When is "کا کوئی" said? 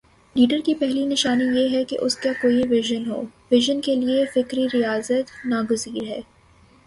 2.15-2.61